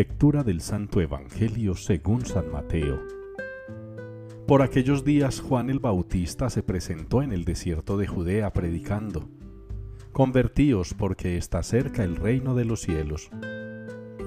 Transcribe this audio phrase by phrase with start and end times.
[0.00, 3.02] Lectura del Santo Evangelio según San Mateo.
[4.46, 9.28] Por aquellos días Juan el Bautista se presentó en el desierto de Judea predicando,
[10.12, 13.28] Convertíos porque está cerca el reino de los cielos.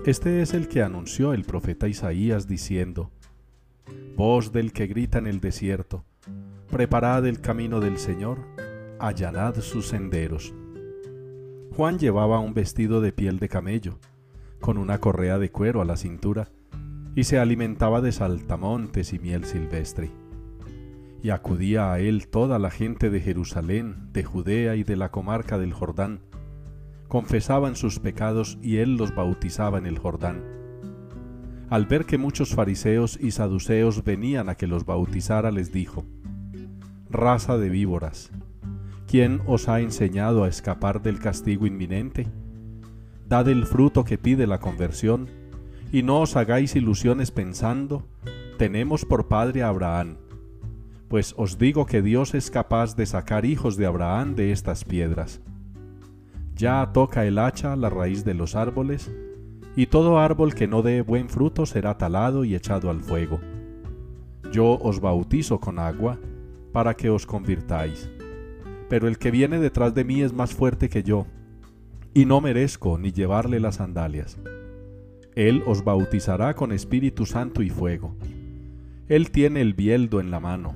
[0.06, 3.10] Este es el que anunció el profeta Isaías diciendo,
[4.16, 6.06] Voz del que grita en el desierto,
[6.70, 8.38] Preparad el camino del Señor,
[9.00, 10.54] allanad sus senderos.
[11.76, 13.98] Juan llevaba un vestido de piel de camello,
[14.64, 16.48] con una correa de cuero a la cintura,
[17.16, 20.10] y se alimentaba de saltamontes y miel silvestre.
[21.22, 25.58] Y acudía a él toda la gente de Jerusalén, de Judea y de la comarca
[25.58, 26.22] del Jordán.
[27.10, 30.42] Confesaban sus pecados y él los bautizaba en el Jordán.
[31.70, 36.06] Al ver que muchos fariseos y saduceos venían a que los bautizara, les dijo,
[37.10, 38.32] Raza de víboras,
[39.08, 42.28] ¿quién os ha enseñado a escapar del castigo inminente?
[43.34, 45.28] Dad el fruto que pide la conversión,
[45.92, 48.06] y no os hagáis ilusiones pensando,
[48.60, 50.18] tenemos por padre a Abraham.
[51.08, 55.42] Pues os digo que Dios es capaz de sacar hijos de Abraham de estas piedras.
[56.56, 59.12] Ya toca el hacha la raíz de los árboles,
[59.76, 63.40] y todo árbol que no dé buen fruto será talado y echado al fuego.
[64.52, 66.20] Yo os bautizo con agua,
[66.72, 68.12] para que os convirtáis.
[68.90, 71.26] Pero el que viene detrás de mí es más fuerte que yo,
[72.14, 74.38] y no merezco ni llevarle las sandalias.
[75.36, 78.16] Él os bautizará con Espíritu Santo y fuego.
[79.08, 80.76] Él tiene el bieldo en la mano,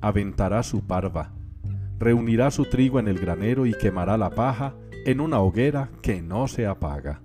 [0.00, 1.32] aventará su parva,
[1.98, 4.74] reunirá su trigo en el granero y quemará la paja
[5.06, 7.22] en una hoguera que no se apaga.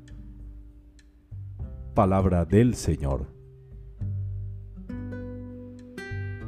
[1.95, 3.27] Palabra del Señor.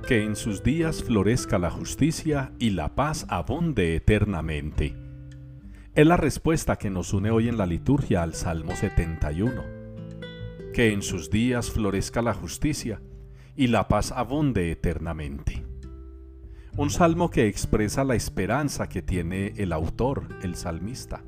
[0.08, 5.11] Que en sus días florezca la justicia y la paz abunde eternamente.
[5.94, 9.81] Es la respuesta que nos une hoy en la liturgia al Salmo 71
[10.72, 13.02] que en sus días florezca la justicia
[13.57, 15.66] y la paz abunde eternamente.
[16.78, 21.24] Un salmo que expresa la esperanza que tiene el autor, el salmista.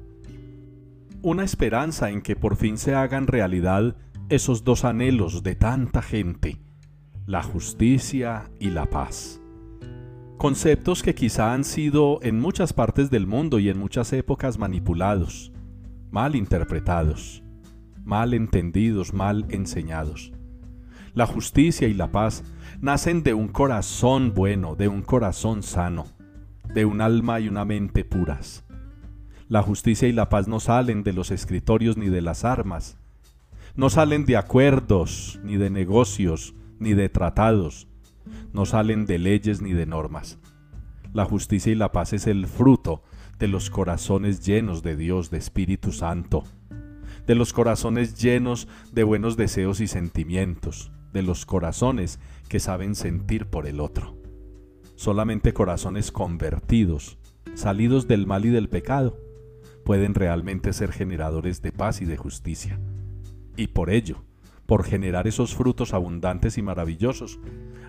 [1.22, 3.97] Una esperanza en que por fin se hagan realidad
[4.29, 6.62] esos dos anhelos de tanta gente,
[7.25, 9.43] la justicia y la paz.
[10.44, 15.54] Conceptos que quizá han sido en muchas partes del mundo y en muchas épocas manipulados,
[16.12, 17.44] mal interpretados
[18.04, 20.34] mal entendidos, mal enseñados.
[21.14, 22.44] La justicia y la paz
[22.82, 26.08] nacen de un corazón bueno, de un corazón sano,
[26.74, 28.66] de un alma y una mente puras.
[29.48, 32.98] La justicia y la paz no salen de los escritorios ni de las armas,
[33.76, 37.88] no salen de acuerdos, ni de negocios, ni de tratados,
[38.53, 40.39] no salen de leyes ni de normas.
[41.13, 43.03] La justicia y la paz es el fruto
[43.39, 46.44] de los corazones llenos de Dios, de Espíritu Santo,
[47.28, 52.19] de los corazones llenos de buenos deseos y sentimientos, de los corazones
[52.50, 54.17] que saben sentir por el otro.
[54.95, 57.17] Solamente corazones convertidos,
[57.53, 59.17] salidos del mal y del pecado,
[59.84, 62.79] pueden realmente ser generadores de paz y de justicia.
[63.55, 64.23] Y por ello,
[64.73, 67.39] por generar esos frutos abundantes y maravillosos,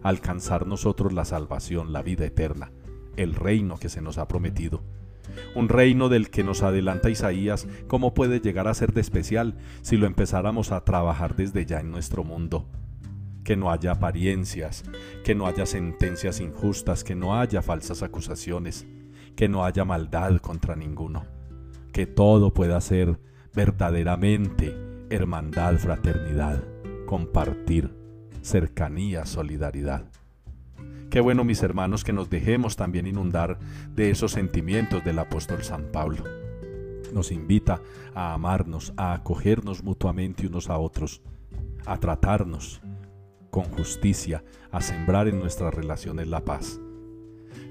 [0.03, 2.73] alcanzar nosotros la salvación, la vida eterna,
[3.17, 4.83] el reino que se nos ha prometido.
[5.55, 9.97] Un reino del que nos adelanta Isaías, ¿cómo puede llegar a ser de especial si
[9.97, 12.69] lo empezáramos a trabajar desde ya en nuestro mundo?
[13.45, 14.85] Que no haya apariencias,
[15.25, 18.87] que no haya sentencias injustas, que no haya falsas acusaciones,
[19.37, 21.25] que no haya maldad contra ninguno,
[21.95, 23.19] que todo pueda ser
[23.55, 24.77] verdaderamente
[25.09, 26.74] hermandad, fraternidad,
[27.15, 27.95] compartir,
[28.43, 30.11] cercanía, solidaridad.
[31.11, 33.57] Qué bueno, mis hermanos, que nos dejemos también inundar
[33.95, 36.25] de esos sentimientos del apóstol San Pablo.
[37.13, 37.81] Nos invita
[38.17, 41.23] a amarnos, a acogernos mutuamente unos a otros,
[41.87, 42.83] a tratarnos
[43.49, 44.43] con justicia,
[44.73, 46.81] a sembrar en nuestras relaciones la paz.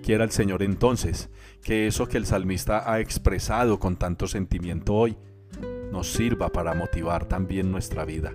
[0.04, 1.30] Quiera el Señor entonces
[1.62, 5.18] que eso que el salmista ha expresado con tanto sentimiento hoy
[5.92, 8.34] nos sirva para motivar también nuestra vida.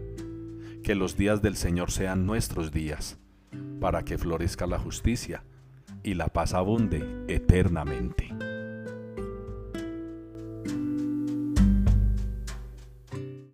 [0.88, 3.18] Que los días del Señor sean nuestros días
[3.78, 5.44] para que florezca la justicia
[6.02, 8.30] y la paz abunde eternamente.